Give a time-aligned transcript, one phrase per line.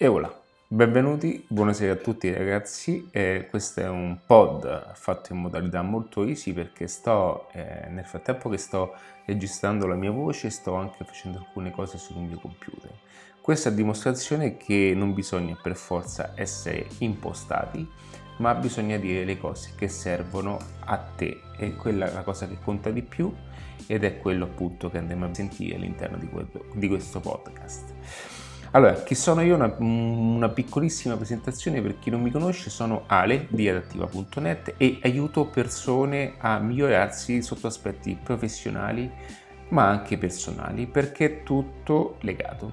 [0.00, 0.32] E voilà,
[0.68, 6.52] benvenuti, buonasera a tutti ragazzi, eh, questo è un pod fatto in modalità molto easy
[6.52, 8.94] perché sto, eh, nel frattempo che sto
[9.26, 12.92] registrando la mia voce, sto anche facendo alcune cose sul mio computer.
[13.40, 17.84] Questa è dimostrazione che non bisogna per forza essere impostati,
[18.36, 22.90] ma bisogna dire le cose che servono a te, è quella la cosa che conta
[22.90, 23.34] di più
[23.88, 28.47] ed è quello appunto che andremo a sentire all'interno di, questo podcast.
[28.72, 29.54] Allora, chi sono io?
[29.54, 35.46] Una, una, piccolissima presentazione per chi non mi conosce, sono Ale di adattiva.net e aiuto
[35.46, 39.10] persone a migliorarsi sotto aspetti professionali
[39.70, 42.70] ma anche personali perché è tutto legato.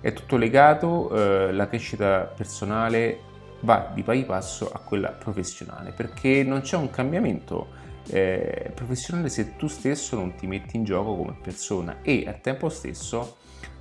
[0.00, 3.20] È tutto legato, eh, la crescita personale
[3.60, 7.68] va di pari passo a quella professionale perché non c'è un cambiamento
[8.08, 12.68] eh, professionale se tu stesso non ti metti in gioco come persona e al tempo
[12.68, 13.36] stesso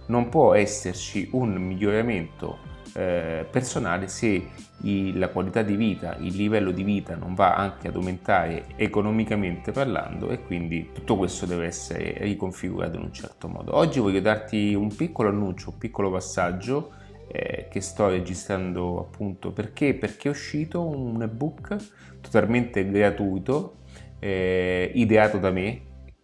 [0.10, 4.48] non può esserci un miglioramento eh, personale se
[4.82, 9.72] i, la qualità di vita, il livello di vita non va anche ad aumentare economicamente
[9.72, 13.76] parlando e quindi tutto questo deve essere riconfigurato in un certo modo.
[13.76, 16.92] Oggi voglio darti un piccolo annuncio, un piccolo passaggio
[17.28, 19.94] eh, che sto registrando appunto perché?
[19.94, 21.76] Perché è uscito un ebook
[22.22, 23.78] totalmente gratuito,
[24.20, 25.82] eh, ideato da me,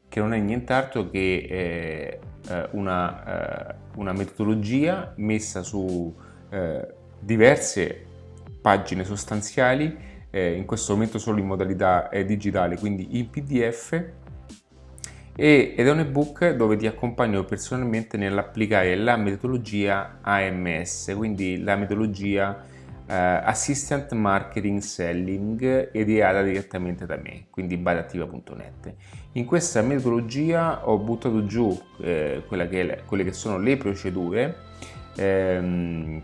[0.09, 2.19] che non è nient'altro che eh,
[2.71, 6.13] una, eh, una, metodologia messa su
[6.49, 6.87] eh,
[7.19, 8.05] diverse
[8.61, 9.95] pagine sostanziali,
[10.29, 14.03] eh, in questo momento solo in modalità eh, digitale, quindi in PDF,
[15.37, 22.63] ed è un ebook dove ti accompagno personalmente nell'applicare la metodologia AMS, quindi la metodologia
[23.07, 28.95] Assistant Marketing Selling ideata direttamente da me, quindi badattiva.net.
[29.33, 34.55] In questa metodologia ho buttato giù eh, che quelle che sono le procedure,
[35.15, 36.21] ehm,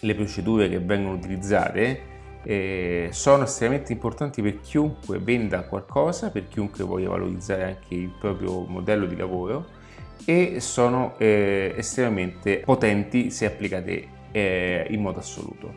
[0.00, 6.84] le procedure che vengono utilizzate eh, sono estremamente importanti per chiunque venda qualcosa, per chiunque
[6.84, 9.82] voglia valorizzare anche il proprio modello di lavoro
[10.26, 15.72] e sono eh, estremamente potenti se applicate eh, in modo assoluto.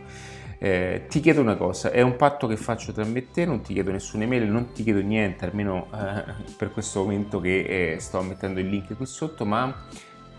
[0.59, 3.61] Eh, ti chiedo una cosa, è un patto che faccio tra me e te, non
[3.61, 6.23] ti chiedo nessuna email, non ti chiedo niente, almeno eh,
[6.57, 9.85] per questo momento che eh, sto mettendo il link qui sotto, ma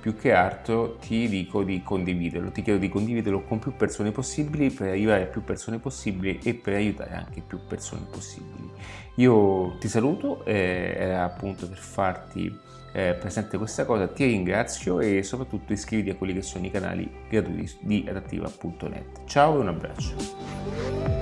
[0.00, 4.70] più che altro ti dico di condividerlo, ti chiedo di condividerlo con più persone possibili
[4.70, 8.70] per arrivare a più persone possibili e per aiutare anche più persone possibili.
[9.16, 15.22] Io ti saluto, eh, era appunto per farti eh, presente questa cosa, ti ringrazio e
[15.22, 19.24] soprattutto iscriviti a quelli che sono i canali gratuiti di adattiva.net.
[19.26, 21.17] Ciao e un abbraccio.